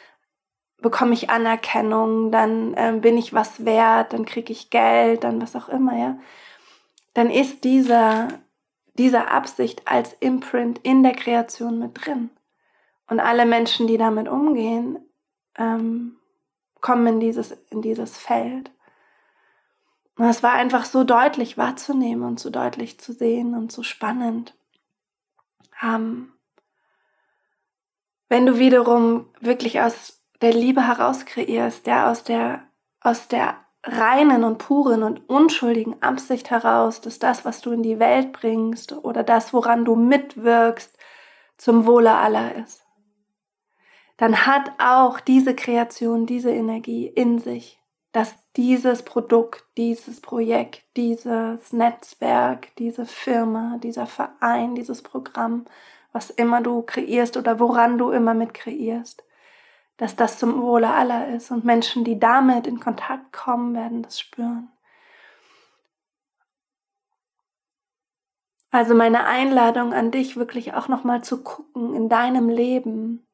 bekomme 0.78 1.12
ich 1.12 1.28
Anerkennung, 1.28 2.30
dann 2.30 2.74
äh, 2.74 2.96
bin 3.00 3.18
ich 3.18 3.34
was 3.34 3.64
wert, 3.64 4.12
dann 4.12 4.24
kriege 4.24 4.52
ich 4.52 4.70
Geld, 4.70 5.24
dann 5.24 5.42
was 5.42 5.54
auch 5.54 5.68
immer, 5.68 5.98
ja 5.98 6.16
dann 7.14 7.30
ist 7.30 7.64
dieser, 7.64 8.28
diese 8.94 9.28
Absicht 9.28 9.86
als 9.86 10.12
Imprint 10.14 10.78
in 10.82 11.02
der 11.02 11.12
Kreation 11.12 11.78
mit 11.78 12.04
drin. 12.04 12.30
Und 13.08 13.20
alle 13.20 13.46
Menschen, 13.46 13.86
die 13.86 13.98
damit 13.98 14.28
umgehen, 14.28 14.98
ähm, 15.56 16.16
kommen 16.80 17.06
in 17.06 17.20
dieses, 17.20 17.52
in 17.70 17.82
dieses 17.82 18.16
Feld. 18.16 18.70
Und 20.16 20.26
es 20.26 20.42
war 20.42 20.52
einfach 20.52 20.84
so 20.84 21.04
deutlich 21.04 21.56
wahrzunehmen 21.56 22.22
und 22.24 22.40
so 22.40 22.50
deutlich 22.50 23.00
zu 23.00 23.12
sehen 23.12 23.54
und 23.54 23.72
so 23.72 23.82
spannend. 23.82 24.54
Ähm, 25.82 26.32
wenn 28.28 28.46
du 28.46 28.58
wiederum 28.58 29.28
wirklich 29.40 29.80
aus 29.80 30.22
der 30.40 30.52
Liebe 30.52 30.86
heraus 30.86 31.24
kreierst, 31.24 31.86
ja, 31.86 32.10
aus 32.10 32.24
der, 32.24 32.62
aus 33.00 33.28
der 33.28 33.56
reinen 33.84 34.44
und 34.44 34.58
puren 34.58 35.02
und 35.02 35.28
unschuldigen 35.28 36.00
Absicht 36.02 36.50
heraus, 36.50 37.00
dass 37.00 37.18
das, 37.18 37.44
was 37.44 37.60
du 37.60 37.72
in 37.72 37.82
die 37.82 37.98
Welt 37.98 38.32
bringst 38.32 38.92
oder 39.04 39.22
das, 39.22 39.52
woran 39.52 39.84
du 39.84 39.96
mitwirkst, 39.96 40.96
zum 41.56 41.86
Wohle 41.86 42.14
aller 42.14 42.54
ist. 42.56 42.84
Dann 44.16 44.46
hat 44.46 44.70
auch 44.78 45.20
diese 45.20 45.54
Kreation, 45.54 46.26
diese 46.26 46.50
Energie 46.50 47.06
in 47.06 47.38
sich, 47.38 47.80
dass 48.12 48.34
dieses 48.56 49.02
Produkt, 49.02 49.64
dieses 49.76 50.20
Projekt, 50.20 50.84
dieses 50.96 51.72
Netzwerk, 51.72 52.68
diese 52.76 53.06
Firma, 53.06 53.78
dieser 53.82 54.06
Verein, 54.06 54.74
dieses 54.74 55.02
Programm, 55.02 55.64
was 56.12 56.30
immer 56.30 56.60
du 56.60 56.82
kreierst 56.82 57.36
oder 57.36 57.58
woran 57.58 57.96
du 57.96 58.10
immer 58.10 58.34
mit 58.34 58.54
kreierst, 58.54 59.24
dass 60.02 60.16
das 60.16 60.36
zum 60.36 60.60
Wohle 60.60 60.92
aller 60.92 61.28
ist 61.28 61.52
und 61.52 61.64
Menschen, 61.64 62.02
die 62.02 62.18
damit 62.18 62.66
in 62.66 62.80
Kontakt 62.80 63.32
kommen, 63.32 63.72
werden 63.72 64.02
das 64.02 64.18
spüren. 64.18 64.68
Also 68.72 68.96
meine 68.96 69.26
Einladung 69.26 69.94
an 69.94 70.10
dich, 70.10 70.36
wirklich 70.36 70.74
auch 70.74 70.88
nochmal 70.88 71.22
zu 71.22 71.44
gucken 71.44 71.94
in 71.94 72.08
deinem 72.08 72.48
Leben, 72.48 73.24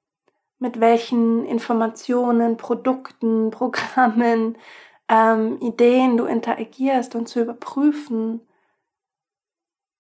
mit 0.58 0.78
welchen 0.78 1.46
Informationen, 1.46 2.58
Produkten, 2.58 3.50
Programmen, 3.50 4.58
ähm, 5.08 5.58
Ideen 5.62 6.18
du 6.18 6.26
interagierst 6.26 7.14
und 7.14 7.30
zu 7.30 7.40
überprüfen, 7.40 8.46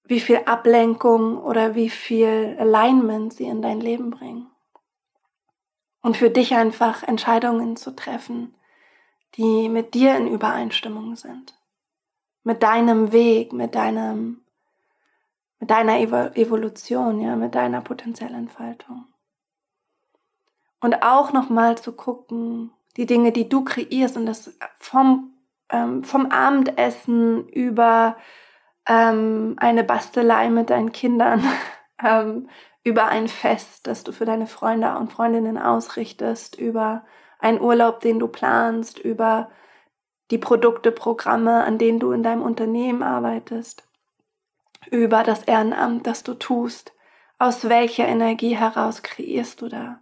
wie 0.04 0.20
viel 0.20 0.42
Ablenkung 0.44 1.38
oder 1.38 1.74
wie 1.74 1.88
viel 1.88 2.58
Alignment 2.58 3.32
sie 3.32 3.46
in 3.46 3.62
dein 3.62 3.80
Leben 3.80 4.10
bringen 4.10 4.50
und 6.02 6.16
für 6.16 6.30
dich 6.30 6.54
einfach 6.54 7.02
Entscheidungen 7.02 7.76
zu 7.76 7.94
treffen, 7.94 8.54
die 9.36 9.68
mit 9.68 9.94
dir 9.94 10.16
in 10.16 10.26
Übereinstimmung 10.26 11.16
sind, 11.16 11.58
mit 12.44 12.62
deinem 12.62 13.12
Weg, 13.12 13.52
mit 13.52 13.74
deinem, 13.74 14.42
mit 15.60 15.70
deiner 15.70 16.00
Evolution, 16.00 17.20
ja, 17.20 17.36
mit 17.36 17.54
deiner 17.54 17.80
Potenzialentfaltung. 17.80 19.06
Und 20.80 21.02
auch 21.02 21.32
nochmal 21.32 21.76
zu 21.76 21.92
gucken, 21.92 22.72
die 22.96 23.06
Dinge, 23.06 23.32
die 23.32 23.48
du 23.48 23.64
kreierst 23.64 24.16
und 24.16 24.26
das 24.26 24.52
vom, 24.78 25.32
ähm, 25.70 26.04
vom 26.04 26.26
Abendessen 26.26 27.48
über 27.48 28.16
ähm, 28.86 29.54
eine 29.58 29.84
Bastelei 29.84 30.50
mit 30.50 30.70
deinen 30.70 30.92
Kindern, 30.92 31.44
ähm, 32.04 32.48
über 32.88 33.08
ein 33.08 33.28
Fest, 33.28 33.86
das 33.86 34.02
du 34.02 34.12
für 34.12 34.24
deine 34.24 34.46
Freunde 34.46 34.96
und 34.96 35.12
Freundinnen 35.12 35.58
ausrichtest, 35.58 36.56
über 36.56 37.04
einen 37.38 37.60
Urlaub, 37.60 38.00
den 38.00 38.18
du 38.18 38.28
planst, 38.28 38.98
über 38.98 39.50
die 40.30 40.38
Produkte, 40.38 40.90
Programme, 40.90 41.64
an 41.64 41.76
denen 41.76 42.00
du 42.00 42.12
in 42.12 42.22
deinem 42.22 42.42
Unternehmen 42.42 43.02
arbeitest, 43.02 43.86
über 44.90 45.22
das 45.22 45.42
Ehrenamt, 45.42 46.06
das 46.06 46.22
du 46.22 46.34
tust. 46.34 46.92
Aus 47.38 47.68
welcher 47.68 48.06
Energie 48.06 48.56
heraus 48.56 49.02
kreierst 49.02 49.60
du 49.60 49.68
da? 49.68 50.00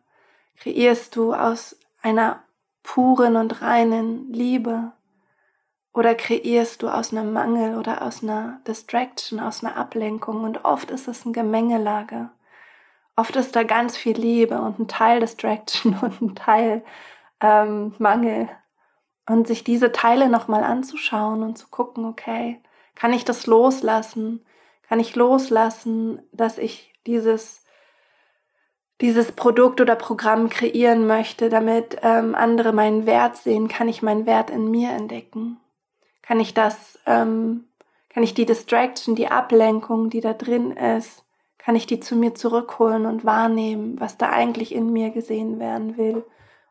Kreierst 0.56 1.16
du 1.16 1.34
aus 1.34 1.78
einer 2.02 2.44
puren 2.82 3.36
und 3.36 3.62
reinen 3.62 4.32
Liebe? 4.32 4.92
Oder 5.92 6.14
kreierst 6.14 6.82
du 6.82 6.88
aus 6.88 7.12
einem 7.12 7.32
Mangel 7.32 7.76
oder 7.76 8.02
aus 8.02 8.22
einer 8.22 8.60
Distraction, 8.66 9.40
aus 9.40 9.64
einer 9.64 9.76
Ablenkung? 9.76 10.44
Und 10.44 10.64
oft 10.64 10.90
ist 10.90 11.08
es 11.08 11.24
eine 11.24 11.32
Gemengelage. 11.32 12.30
Oft 13.16 13.34
ist 13.36 13.56
da 13.56 13.62
ganz 13.62 13.96
viel 13.96 14.16
Liebe 14.16 14.60
und 14.60 14.78
ein 14.78 14.88
Teil 14.88 15.20
Distraction 15.20 15.98
und 16.02 16.20
ein 16.20 16.34
Teil 16.34 16.84
ähm, 17.40 17.94
Mangel. 17.98 18.48
Und 19.28 19.48
sich 19.48 19.64
diese 19.64 19.90
Teile 19.90 20.28
nochmal 20.28 20.62
anzuschauen 20.62 21.42
und 21.42 21.58
zu 21.58 21.66
gucken, 21.68 22.04
okay, 22.04 22.60
kann 22.94 23.12
ich 23.12 23.24
das 23.24 23.46
loslassen? 23.46 24.44
Kann 24.88 25.00
ich 25.00 25.16
loslassen, 25.16 26.22
dass 26.30 26.58
ich 26.58 26.92
dieses 27.06 27.66
dieses 29.00 29.32
Produkt 29.32 29.80
oder 29.80 29.94
Programm 29.94 30.48
kreieren 30.48 31.06
möchte, 31.06 31.48
damit 31.48 31.98
ähm, 32.02 32.34
andere 32.34 32.72
meinen 32.72 33.06
Wert 33.06 33.36
sehen, 33.36 33.68
kann 33.68 33.88
ich 33.88 34.02
meinen 34.02 34.26
Wert 34.26 34.50
in 34.50 34.70
mir 34.70 34.90
entdecken? 34.90 35.60
Kann 36.22 36.40
ich 36.40 36.54
das, 36.54 36.98
ähm, 37.06 37.68
kann 38.08 38.22
ich 38.22 38.32
die 38.32 38.46
Distraction, 38.46 39.14
die 39.14 39.28
Ablenkung, 39.28 40.08
die 40.08 40.20
da 40.20 40.32
drin 40.32 40.70
ist, 40.72 41.24
kann 41.66 41.74
ich 41.74 41.88
die 41.88 41.98
zu 41.98 42.14
mir 42.14 42.32
zurückholen 42.32 43.06
und 43.06 43.24
wahrnehmen, 43.24 43.98
was 43.98 44.16
da 44.16 44.30
eigentlich 44.30 44.72
in 44.72 44.92
mir 44.92 45.10
gesehen 45.10 45.58
werden 45.58 45.96
will 45.96 46.24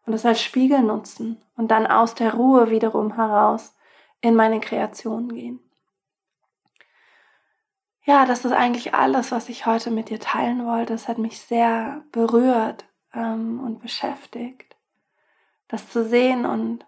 und 0.05 0.13
das 0.13 0.25
als 0.25 0.41
Spiegel 0.41 0.83
nutzen 0.83 1.37
und 1.57 1.69
dann 1.69 1.85
aus 1.85 2.15
der 2.15 2.33
Ruhe 2.33 2.69
wiederum 2.69 3.15
heraus 3.15 3.75
in 4.21 4.35
meine 4.35 4.61
Kreation 4.61 5.27
gehen. 5.27 5.59
Ja, 8.05 8.25
das 8.25 8.45
ist 8.45 8.53
eigentlich 8.53 8.93
alles, 8.93 9.33
was 9.33 9.49
ich 9.49 9.65
heute 9.65 9.91
mit 9.91 10.07
dir 10.07 10.21
teilen 10.21 10.65
wollte. 10.65 10.93
Es 10.93 11.09
hat 11.09 11.17
mich 11.17 11.41
sehr 11.41 12.05
berührt 12.13 12.85
ähm, 13.13 13.59
und 13.59 13.81
beschäftigt, 13.81 14.77
das 15.67 15.89
zu 15.89 16.05
sehen. 16.05 16.45
Und 16.45 16.85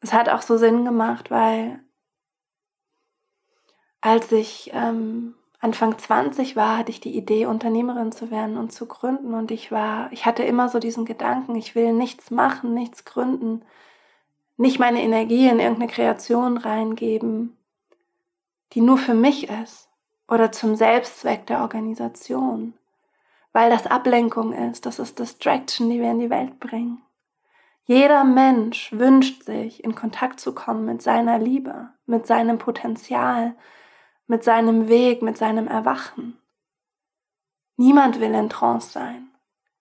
es 0.00 0.12
hat 0.12 0.28
auch 0.28 0.42
so 0.42 0.56
Sinn 0.56 0.84
gemacht, 0.84 1.30
weil 1.30 1.78
als 4.00 4.32
ich 4.32 4.72
ähm, 4.74 5.36
Anfang 5.60 5.98
20 5.98 6.54
war, 6.54 6.78
hatte 6.78 6.90
ich 6.90 7.00
die 7.00 7.16
Idee, 7.16 7.46
Unternehmerin 7.46 8.12
zu 8.12 8.30
werden 8.30 8.56
und 8.56 8.72
zu 8.72 8.86
gründen. 8.86 9.34
Und 9.34 9.50
ich 9.50 9.72
war, 9.72 10.12
ich 10.12 10.24
hatte 10.24 10.44
immer 10.44 10.68
so 10.68 10.78
diesen 10.78 11.04
Gedanken, 11.04 11.56
ich 11.56 11.74
will 11.74 11.92
nichts 11.92 12.30
machen, 12.30 12.74
nichts 12.74 13.04
gründen, 13.04 13.62
nicht 14.56 14.78
meine 14.78 15.02
Energie 15.02 15.48
in 15.48 15.58
irgendeine 15.58 15.90
Kreation 15.90 16.58
reingeben, 16.58 17.56
die 18.72 18.80
nur 18.80 18.98
für 18.98 19.14
mich 19.14 19.48
ist 19.48 19.88
oder 20.28 20.52
zum 20.52 20.76
Selbstzweck 20.76 21.46
der 21.46 21.62
Organisation, 21.62 22.74
weil 23.52 23.70
das 23.70 23.86
Ablenkung 23.86 24.52
ist, 24.52 24.86
das 24.86 24.98
ist 24.98 25.18
Distraction, 25.18 25.90
die 25.90 26.00
wir 26.00 26.10
in 26.10 26.18
die 26.18 26.30
Welt 26.30 26.60
bringen. 26.60 27.02
Jeder 27.84 28.22
Mensch 28.22 28.92
wünscht 28.92 29.44
sich, 29.44 29.82
in 29.82 29.94
Kontakt 29.94 30.38
zu 30.40 30.54
kommen 30.54 30.84
mit 30.84 31.00
seiner 31.00 31.38
Liebe, 31.38 31.88
mit 32.04 32.26
seinem 32.26 32.58
Potenzial, 32.58 33.54
mit 34.28 34.44
seinem 34.44 34.88
Weg, 34.88 35.22
mit 35.22 35.36
seinem 35.36 35.66
Erwachen. 35.66 36.38
Niemand 37.76 38.20
will 38.20 38.34
in 38.34 38.48
Trance 38.48 38.90
sein. 38.90 39.28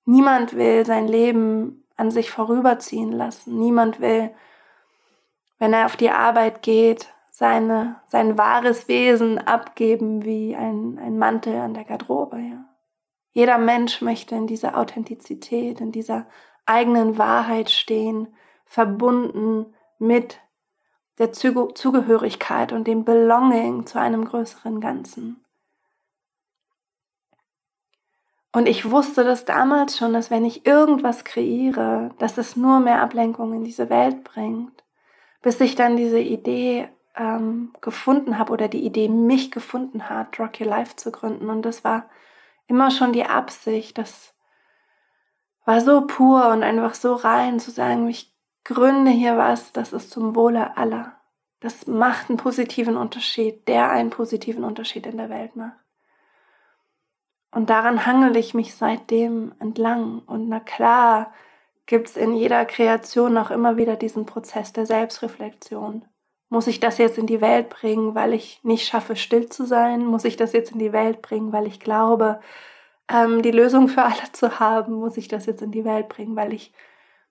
Niemand 0.06 0.56
will 0.56 0.86
sein 0.86 1.08
Leben 1.08 1.84
an 1.98 2.12
sich 2.12 2.32
vorüberziehen 2.32 3.12
lassen. 3.12 3.60
Niemand 3.60 4.00
will, 4.00 4.32
wenn 5.60 5.74
er 5.74 5.86
auf 5.86 5.98
die 5.98 6.12
Arbeit 6.12 6.62
geht, 6.62 7.14
seine, 7.30 8.02
sein 8.08 8.38
wahres 8.38 8.88
Wesen 8.88 9.38
abgeben 9.38 10.24
wie 10.24 10.56
ein, 10.56 10.98
ein 10.98 11.20
Mantel 11.20 11.58
an 11.58 11.74
der 11.74 11.84
Garderobe. 11.84 12.38
Ja. 12.38 12.66
Jeder 13.32 13.58
Mensch 13.58 14.02
möchte 14.02 14.36
in 14.36 14.48
dieser 14.48 14.78
Authentizität, 14.78 15.82
in 15.82 15.92
dieser 15.92 16.26
eigenen 16.66 17.18
Wahrheit 17.18 17.70
stehen, 17.70 18.34
verbunden 18.66 19.76
mit 20.00 20.40
der 21.20 21.32
Zugehörigkeit 21.32 22.72
und 22.72 22.86
dem 22.86 23.04
Belonging 23.04 23.86
zu 23.86 24.00
einem 24.00 24.26
größeren 24.26 24.80
Ganzen. 24.80 25.44
Und 28.52 28.68
ich 28.68 28.90
wusste 28.90 29.24
das 29.24 29.46
damals 29.46 29.98
schon, 29.98 30.14
dass 30.14 30.32
wenn 30.32 30.46
ich 30.46 30.66
irgendwas 30.66 31.24
kreiere, 31.24 32.12
dass 32.18 32.38
es 32.38 32.56
nur 32.56 32.80
mehr 32.80 33.02
Ablenkung 33.02 33.54
in 33.54 33.64
diese 33.64 33.90
Welt 33.90 34.24
bringt, 34.24 34.84
bis 35.42 35.60
ich 35.60 35.76
dann 35.76 35.98
diese 35.98 36.20
Idee 36.20 36.90
ähm, 37.16 37.74
gefunden 37.82 38.38
habe 38.38 38.54
oder 38.54 38.68
die 38.68 38.86
Idee 38.86 39.10
mich 39.10 39.52
gefunden 39.52 40.10
hat, 40.10 40.40
Rock 40.40 40.60
Your 40.60 40.68
Life 40.68 40.96
zu 40.96 41.12
gründen. 41.12 41.50
Und 41.50 41.64
das 41.64 41.84
war 41.84 42.10
immer 42.68 42.92
schon 42.92 43.14
die 43.14 43.26
Absicht, 43.26 43.98
das 43.98 44.34
war 45.66 45.82
so 45.82 46.08
pur 46.08 46.48
und 46.48 46.64
einfach 46.64 46.96
so 46.96 47.14
rein 47.14 47.60
zu 47.60 47.72
sagen, 47.72 48.08
ich 48.08 48.34
gründe 48.68 49.12
hier 49.12 49.38
was, 49.38 49.72
das 49.72 49.94
ist 49.94 50.12
zum 50.12 50.36
Wohle 50.36 50.76
aller. 50.76 51.14
Das 51.62 51.88
macht 51.88 52.30
einen 52.30 52.38
positiven 52.38 52.98
Unterschied, 52.98 53.68
der 53.68 53.90
einen 53.90 54.10
positiven 54.10 54.64
Unterschied 54.64 55.08
in 55.08 55.18
der 55.18 55.30
Welt 55.30 55.56
macht. 55.56 55.78
Und 57.52 57.70
daran 57.70 58.06
hangel 58.06 58.36
ich 58.36 58.54
mich 58.54 58.76
seitdem 58.76 59.56
entlang. 59.60 60.20
Und 60.20 60.50
na 60.50 60.60
klar, 60.60 61.34
gibt 61.86 62.10
es 62.10 62.18
in 62.18 62.36
jeder 62.36 62.66
Kreation 62.66 63.38
auch 63.38 63.52
immer 63.52 63.78
wieder 63.78 63.96
diesen 63.96 64.26
Prozess 64.26 64.74
der 64.74 64.86
Selbstreflexion. 64.86 66.06
Muss 66.50 66.68
ich 66.68 66.80
das 66.80 66.98
jetzt 66.98 67.18
in 67.18 67.26
die 67.26 67.42
Welt 67.42 67.70
bringen, 67.70 68.16
weil 68.16 68.34
ich 68.34 68.60
nicht 68.64 68.86
schaffe, 68.86 69.16
still 69.16 69.50
zu 69.50 69.66
sein? 69.66 70.06
Muss 70.06 70.26
ich 70.26 70.36
das 70.36 70.54
jetzt 70.54 70.72
in 70.74 70.80
die 70.80 70.94
Welt 70.94 71.22
bringen, 71.22 71.54
weil 71.54 71.68
ich 71.68 71.80
glaube, 71.80 72.42
ähm, 73.10 73.42
die 73.42 73.52
Lösung 73.52 73.88
für 73.88 74.04
alle 74.04 74.32
zu 74.34 74.60
haben? 74.60 74.94
Muss 74.94 75.18
ich 75.18 75.30
das 75.30 75.46
jetzt 75.46 75.62
in 75.62 75.72
die 75.72 75.86
Welt 75.86 76.10
bringen, 76.10 76.36
weil 76.36 76.54
ich 76.54 76.74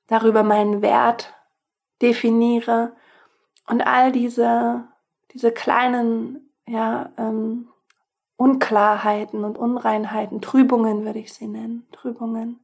darüber 0.07 0.43
meinen 0.43 0.83
Wert 0.83 1.35
definiere? 2.03 2.93
Und 3.67 3.87
all 3.87 4.13
diese, 4.13 4.87
diese 5.33 5.53
kleinen 5.53 6.53
ja, 6.67 7.11
ähm, 7.17 7.69
Unklarheiten 8.37 9.45
und 9.45 9.59
Unreinheiten, 9.59 10.41
Trübungen 10.41 11.05
würde 11.05 11.19
ich 11.19 11.33
sie 11.33 11.47
nennen, 11.47 11.87
Trübungen, 11.93 12.61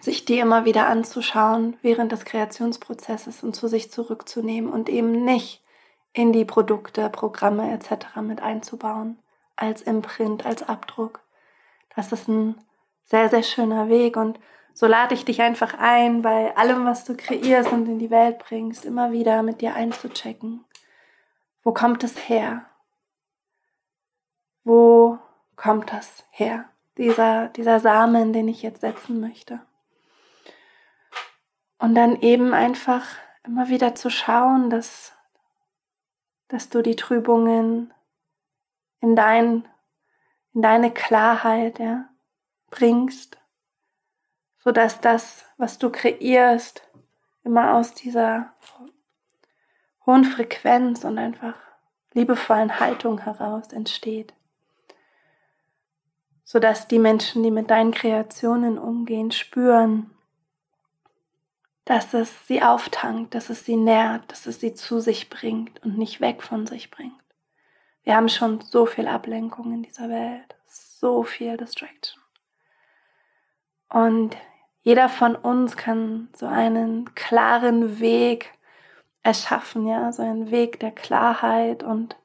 sich 0.00 0.24
die 0.24 0.38
immer 0.38 0.64
wieder 0.64 0.86
anzuschauen 0.88 1.76
während 1.82 2.12
des 2.12 2.24
Kreationsprozesses 2.24 3.42
und 3.42 3.54
zu 3.54 3.68
sich 3.68 3.90
zurückzunehmen 3.90 4.72
und 4.72 4.88
eben 4.88 5.24
nicht 5.24 5.62
in 6.12 6.32
die 6.32 6.44
Produkte, 6.44 7.08
Programme 7.10 7.70
etc. 7.72 8.16
mit 8.22 8.42
einzubauen, 8.42 9.18
als 9.56 9.82
Imprint, 9.82 10.46
als 10.46 10.62
Abdruck. 10.62 11.20
Das 11.94 12.12
ist 12.12 12.28
ein 12.28 12.56
sehr, 13.04 13.28
sehr 13.28 13.42
schöner 13.42 13.88
Weg 13.88 14.16
und 14.16 14.38
so 14.78 14.86
lade 14.86 15.12
ich 15.12 15.24
dich 15.24 15.42
einfach 15.42 15.74
ein, 15.76 16.22
bei 16.22 16.56
allem, 16.56 16.84
was 16.84 17.04
du 17.04 17.16
kreierst 17.16 17.72
und 17.72 17.88
in 17.88 17.98
die 17.98 18.10
Welt 18.10 18.38
bringst, 18.38 18.84
immer 18.84 19.10
wieder 19.10 19.42
mit 19.42 19.60
dir 19.60 19.74
einzuchecken. 19.74 20.64
Wo 21.64 21.72
kommt 21.72 22.04
es 22.04 22.28
her? 22.28 22.64
Wo 24.62 25.18
kommt 25.56 25.92
das 25.92 26.24
her? 26.30 26.66
Dieser, 26.96 27.48
dieser 27.48 27.80
Samen, 27.80 28.32
den 28.32 28.46
ich 28.46 28.62
jetzt 28.62 28.82
setzen 28.82 29.18
möchte. 29.18 29.60
Und 31.80 31.96
dann 31.96 32.20
eben 32.20 32.54
einfach 32.54 33.04
immer 33.42 33.68
wieder 33.68 33.96
zu 33.96 34.10
schauen, 34.10 34.70
dass, 34.70 35.12
dass 36.46 36.68
du 36.68 36.82
die 36.82 36.94
Trübungen 36.94 37.92
in, 39.00 39.16
dein, 39.16 39.68
in 40.54 40.62
deine 40.62 40.92
Klarheit 40.92 41.80
ja, 41.80 42.08
bringst, 42.70 43.38
sodass 44.68 45.00
das, 45.00 45.46
was 45.56 45.78
du 45.78 45.88
kreierst, 45.88 46.82
immer 47.42 47.72
aus 47.72 47.94
dieser 47.94 48.52
hohen 50.04 50.24
Frequenz 50.24 51.04
und 51.04 51.16
einfach 51.16 51.54
liebevollen 52.12 52.78
Haltung 52.78 53.18
heraus 53.20 53.72
entsteht. 53.72 54.34
Sodass 56.44 56.86
die 56.86 56.98
Menschen, 56.98 57.42
die 57.42 57.50
mit 57.50 57.70
deinen 57.70 57.92
Kreationen 57.92 58.76
umgehen, 58.78 59.30
spüren, 59.30 60.10
dass 61.86 62.12
es 62.12 62.46
sie 62.46 62.62
auftankt, 62.62 63.34
dass 63.34 63.48
es 63.48 63.64
sie 63.64 63.76
nährt, 63.76 64.30
dass 64.30 64.44
es 64.44 64.60
sie 64.60 64.74
zu 64.74 65.00
sich 65.00 65.30
bringt 65.30 65.82
und 65.82 65.96
nicht 65.96 66.20
weg 66.20 66.42
von 66.42 66.66
sich 66.66 66.90
bringt. 66.90 67.24
Wir 68.02 68.16
haben 68.16 68.28
schon 68.28 68.60
so 68.60 68.84
viel 68.84 69.08
Ablenkung 69.08 69.72
in 69.72 69.82
dieser 69.82 70.10
Welt, 70.10 70.56
so 70.66 71.22
viel 71.22 71.56
Distraction. 71.56 72.20
Und 73.88 74.36
jeder 74.82 75.08
von 75.08 75.36
uns 75.36 75.76
kann 75.76 76.28
so 76.34 76.46
einen 76.46 77.14
klaren 77.14 78.00
Weg 78.00 78.52
erschaffen, 79.22 79.86
ja, 79.86 80.12
so 80.12 80.22
einen 80.22 80.50
Weg 80.50 80.80
der 80.80 80.92
Klarheit 80.92 81.82
und 81.82 82.16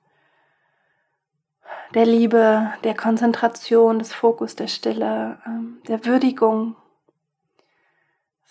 der 1.93 2.05
Liebe, 2.05 2.73
der 2.83 2.95
Konzentration, 2.95 3.99
des 3.99 4.13
Fokus, 4.13 4.55
der 4.55 4.67
Stille, 4.67 5.37
ähm, 5.45 5.81
der 5.87 6.05
Würdigung, 6.05 6.75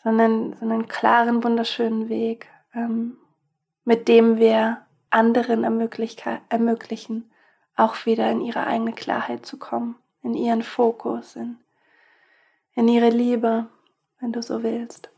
sondern 0.03 0.55
so 0.55 0.65
einen 0.65 0.89
klaren, 0.89 1.43
wunderschönen 1.43 2.09
Weg, 2.09 2.49
ähm, 2.75 3.17
mit 3.85 4.09
dem 4.09 4.39
wir 4.39 4.83
anderen 5.11 5.65
ermöglichen, 5.65 7.31
auch 7.77 8.07
wieder 8.07 8.31
in 8.31 8.41
ihre 8.41 8.67
eigene 8.67 8.93
Klarheit 8.93 9.45
zu 9.45 9.59
kommen, 9.59 9.97
in 10.23 10.35
ihren 10.35 10.63
Fokus, 10.63 11.37
in, 11.37 11.59
in 12.75 12.89
ihre 12.89 13.11
Liebe, 13.11 13.67
wenn 14.23 14.33
du 14.33 14.41
so 14.41 14.63
willst. 14.63 15.11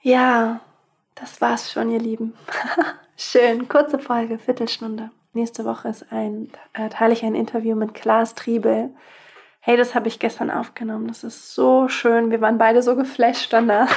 Ja, 0.00 0.60
das 1.14 1.40
war's 1.40 1.70
schon, 1.70 1.90
ihr 1.90 2.00
Lieben. 2.00 2.34
Schön, 3.16 3.68
kurze 3.68 3.98
Folge, 3.98 4.38
Viertelstunde. 4.38 5.10
Nächste 5.34 5.64
Woche 5.64 5.88
ist 5.88 6.10
ein, 6.10 6.50
äh, 6.72 6.88
teile 6.88 7.12
ich 7.12 7.24
ein 7.24 7.34
Interview 7.34 7.76
mit 7.76 7.92
Klaas 7.92 8.34
Triebel. 8.34 8.90
Hey, 9.60 9.76
das 9.76 9.94
habe 9.94 10.08
ich 10.08 10.18
gestern 10.18 10.50
aufgenommen. 10.50 11.08
Das 11.08 11.24
ist 11.24 11.54
so 11.54 11.88
schön. 11.88 12.30
Wir 12.30 12.40
waren 12.40 12.56
beide 12.56 12.82
so 12.82 12.96
geflasht 12.96 13.52
danach. 13.52 13.94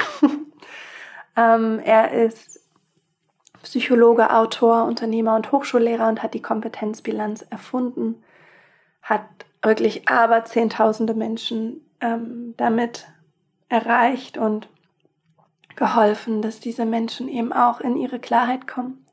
ähm, 1.36 1.80
er 1.82 2.12
ist 2.12 2.60
Psychologe, 3.62 4.34
Autor, 4.34 4.84
Unternehmer 4.84 5.36
und 5.36 5.50
Hochschullehrer 5.52 6.08
und 6.08 6.22
hat 6.22 6.34
die 6.34 6.42
Kompetenzbilanz 6.42 7.42
erfunden. 7.42 8.22
Hat 9.00 9.24
wirklich 9.62 10.08
aber 10.08 10.44
zehntausende 10.44 11.14
Menschen 11.14 11.86
ähm, 12.00 12.54
damit 12.56 13.06
erreicht 13.68 14.38
und 14.38 14.68
geholfen, 15.76 16.42
dass 16.42 16.60
diese 16.60 16.84
Menschen 16.84 17.28
eben 17.28 17.52
auch 17.52 17.80
in 17.80 17.96
ihre 17.96 18.18
Klarheit 18.18 18.66
kommen, 18.66 19.06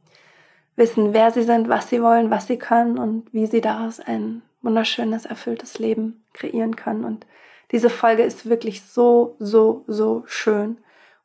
wissen, 0.75 1.13
wer 1.13 1.31
sie 1.31 1.43
sind, 1.43 1.69
was 1.69 1.89
sie 1.89 2.01
wollen, 2.01 2.29
was 2.29 2.47
sie 2.47 2.57
können 2.57 2.97
und 2.97 3.33
wie 3.33 3.45
sie 3.45 3.61
daraus 3.61 3.99
ein 3.99 4.41
wunderschönes, 4.61 5.25
erfülltes 5.25 5.79
Leben 5.79 6.23
kreieren 6.33 6.75
können. 6.75 7.05
Und 7.05 7.25
diese 7.71 7.89
Folge 7.89 8.23
ist 8.23 8.49
wirklich 8.49 8.83
so, 8.83 9.35
so, 9.39 9.83
so 9.87 10.23
schön. 10.27 10.77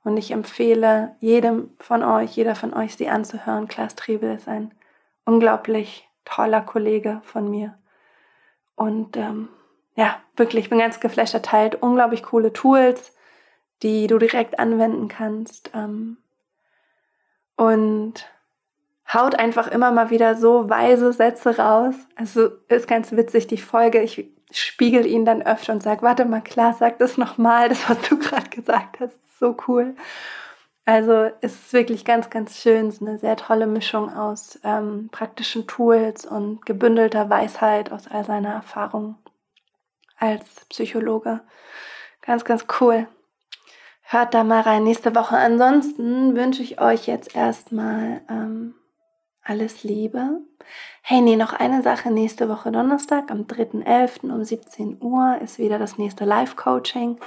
Und 0.04 0.16
ich 0.16 0.32
empfehle 0.32 1.14
jedem 1.20 1.70
von 1.78 2.02
euch, 2.02 2.36
jeder 2.36 2.54
von 2.54 2.74
euch, 2.74 2.96
sie 2.96 3.08
anzuhören. 3.08 3.68
Klaas 3.68 3.94
Triebel 3.94 4.34
ist 4.34 4.48
ein 4.48 4.72
unglaublich 5.24 6.08
toller 6.24 6.60
Kollege 6.60 7.20
von 7.24 7.50
mir. 7.50 7.78
Und 8.74 9.16
ähm, 9.16 9.48
ja, 9.94 10.20
wirklich, 10.36 10.64
ich 10.64 10.70
bin 10.70 10.78
ganz 10.78 11.00
geflasht. 11.00 11.34
Er 11.34 11.42
teilt 11.42 11.82
unglaublich 11.82 12.22
coole 12.22 12.52
Tools, 12.52 13.14
die 13.82 14.06
du 14.06 14.18
direkt 14.18 14.58
anwenden 14.58 15.08
kannst. 15.08 15.70
Ähm, 15.74 16.16
und 17.56 18.26
haut 19.12 19.38
einfach 19.38 19.68
immer 19.68 19.92
mal 19.92 20.10
wieder 20.10 20.36
so 20.36 20.70
weise 20.70 21.12
Sätze 21.12 21.58
raus. 21.58 21.94
Also 22.16 22.50
ist 22.68 22.88
ganz 22.88 23.12
witzig, 23.12 23.46
die 23.46 23.58
Folge. 23.58 24.00
Ich 24.00 24.30
spiegel 24.50 25.06
ihn 25.06 25.24
dann 25.24 25.42
öfter 25.42 25.72
und 25.72 25.82
sage, 25.82 26.02
warte 26.02 26.24
mal, 26.24 26.40
klar, 26.40 26.74
sag 26.78 26.98
das 26.98 27.18
nochmal, 27.18 27.68
das, 27.68 27.88
was 27.88 28.00
du 28.08 28.18
gerade 28.18 28.48
gesagt 28.48 29.00
hast. 29.00 29.16
So 29.38 29.56
cool. 29.68 29.94
Also 30.84 31.30
es 31.40 31.54
ist 31.54 31.72
wirklich 31.72 32.04
ganz, 32.04 32.30
ganz 32.30 32.58
schön. 32.58 32.88
Ist 32.88 33.02
eine 33.02 33.18
sehr 33.18 33.36
tolle 33.36 33.66
Mischung 33.66 34.12
aus 34.12 34.58
ähm, 34.64 35.10
praktischen 35.12 35.66
Tools 35.66 36.24
und 36.26 36.64
gebündelter 36.66 37.28
Weisheit 37.28 37.92
aus 37.92 38.08
all 38.08 38.24
seiner 38.24 38.52
Erfahrung 38.52 39.16
als 40.22 40.64
Psychologe. 40.68 41.40
Ganz, 42.20 42.44
ganz 42.44 42.66
cool. 42.80 43.08
Hört 44.02 44.34
da 44.34 44.44
mal 44.44 44.60
rein 44.60 44.84
nächste 44.84 45.14
Woche. 45.14 45.36
Ansonsten 45.36 46.36
wünsche 46.36 46.62
ich 46.62 46.80
euch 46.80 47.06
jetzt 47.06 47.34
erstmal 47.34 48.20
ähm, 48.30 48.74
alles 49.42 49.82
Liebe. 49.82 50.40
Hey, 51.02 51.20
nee, 51.20 51.34
noch 51.34 51.52
eine 51.52 51.82
Sache. 51.82 52.12
Nächste 52.12 52.48
Woche 52.48 52.70
Donnerstag 52.70 53.30
am 53.30 53.42
3.11. 53.42 54.32
um 54.32 54.44
17 54.44 54.98
Uhr 55.00 55.38
ist 55.42 55.58
wieder 55.58 55.80
das 55.80 55.98
nächste 55.98 56.24
Live-Coaching. 56.24 57.18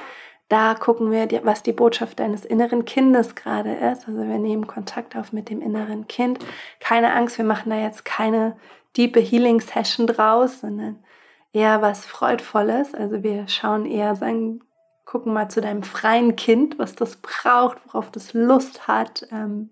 Da 0.48 0.76
gucken 0.76 1.12
wir, 1.12 1.28
was 1.44 1.64
die 1.64 1.74
Botschaft 1.74 2.20
deines 2.20 2.46
inneren 2.46 2.86
Kindes 2.86 3.36
gerade 3.36 3.74
ist. 3.74 4.08
Also 4.08 4.20
wir 4.22 4.38
nehmen 4.38 4.68
Kontakt 4.68 5.18
auf 5.18 5.34
mit 5.34 5.50
dem 5.50 5.60
inneren 5.60 6.08
Kind. 6.08 6.40
Keine 6.80 7.14
Angst, 7.14 7.38
wir 7.38 7.46
machen 7.46 7.72
da 7.72 7.78
jetzt 7.78 8.06
keine 8.06 8.56
diepe 8.96 9.20
Healing-Session 9.20 10.08
draus, 10.08 10.62
sondern 10.62 11.04
eher 11.56 11.82
was 11.82 12.06
Freudvolles. 12.06 12.94
Also 12.94 13.24
wir 13.24 13.48
schauen 13.48 13.86
eher, 13.86 14.16
sagen, 14.16 14.60
gucken 15.06 15.34
mal 15.34 15.50
zu 15.50 15.62
deinem 15.62 15.84
freien 15.84 16.36
Kind, 16.36 16.78
was 16.78 16.96
das 16.96 17.16
braucht, 17.16 17.78
worauf 17.86 18.12
das 18.12 18.34
Lust 18.34 18.88
hat, 18.88 19.26
ähm, 19.32 19.70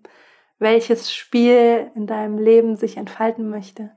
welches 0.58 1.12
Spiel 1.12 1.90
in 1.94 2.06
deinem 2.06 2.38
Leben 2.38 2.76
sich 2.76 2.96
entfalten 2.96 3.50
möchte. 3.50 3.90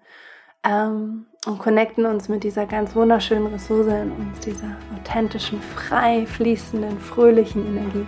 Ähm, 0.63 1.27
und 1.45 1.59
connecten 1.59 2.05
uns 2.05 2.27
mit 2.27 2.43
dieser 2.43 2.65
ganz 2.65 2.93
wunderschönen 2.93 3.47
Ressource 3.47 3.87
in 3.87 4.11
uns, 4.11 4.41
dieser 4.41 4.75
authentischen, 4.97 5.61
frei 5.61 6.25
fließenden, 6.25 6.99
fröhlichen 6.99 7.65
Energie. 7.67 8.05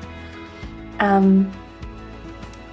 Ähm, 0.99 1.49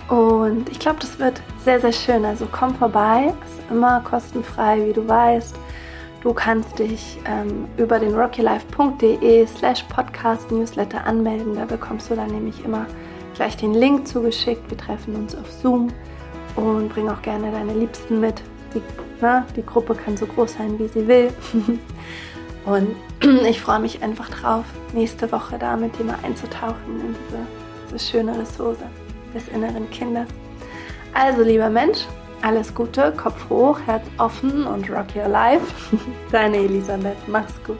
und 0.09 0.69
ich 0.71 0.81
glaube, 0.81 0.99
das 1.01 1.21
wird 1.21 1.41
sehr, 1.59 1.81
sehr 1.81 1.93
schön. 1.93 2.25
Also 2.25 2.49
komm 2.51 2.75
vorbei, 2.75 3.33
ist 3.45 3.71
immer 3.71 4.01
kostenfrei, 4.01 4.85
wie 4.87 4.93
du 4.93 5.07
weißt. 5.07 5.57
Du 6.23 6.33
kannst 6.33 6.79
dich 6.79 7.19
ähm, 7.25 7.69
über 7.77 7.99
den 7.99 8.15
rockylife.de 8.15 9.47
slash 9.47 9.85
podcast 9.85 10.51
newsletter 10.51 11.07
anmelden. 11.07 11.55
Da 11.55 11.65
bekommst 11.65 12.11
du 12.11 12.17
dann 12.17 12.31
nämlich 12.31 12.65
immer 12.65 12.87
gleich 13.35 13.57
den 13.57 13.75
Link 13.75 14.09
zugeschickt. 14.09 14.69
Wir 14.71 14.79
treffen 14.79 15.15
uns 15.15 15.35
auf 15.37 15.51
Zoom 15.51 15.89
und 16.57 16.89
bring 16.89 17.09
auch 17.09 17.23
gerne 17.23 17.53
deine 17.53 17.75
Liebsten 17.75 18.21
mit. 18.21 18.43
Die, 18.75 18.83
na, 19.21 19.47
die 19.55 19.65
Gruppe 19.65 19.95
kann 19.95 20.17
so 20.17 20.27
groß 20.27 20.55
sein, 20.55 20.79
wie 20.79 20.89
sie 20.89 21.07
will. 21.07 21.33
und 22.65 22.89
ich 23.47 23.61
freue 23.61 23.81
mich 23.81 24.03
einfach 24.03 24.29
drauf, 24.31 24.65
nächste 24.93 25.31
Woche 25.31 25.59
da 25.59 25.77
mit 25.77 25.99
dir 25.99 26.05
mal 26.05 26.19
einzutauchen 26.23 27.01
in 27.01 27.15
diese, 27.15 27.47
diese 27.87 28.11
schöne 28.11 28.39
Ressource 28.39 28.79
des 29.35 29.47
inneren 29.49 29.89
Kindes. 29.91 30.29
Also, 31.15 31.43
lieber 31.43 31.71
Mensch, 31.71 32.07
alles 32.47 32.73
Gute, 32.73 33.13
Kopf 33.17 33.49
hoch, 33.51 33.81
Herz 33.87 34.05
offen 34.19 34.69
und 34.69 34.89
rock 34.89 35.17
your 35.17 35.27
life. 35.27 35.75
Deine 36.31 36.59
Elisabeth, 36.59 37.17
mach's 37.27 37.55
gut. 37.67 37.79